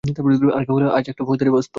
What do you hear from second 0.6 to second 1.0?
কেউ হলে